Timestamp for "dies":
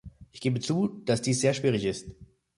1.21-1.41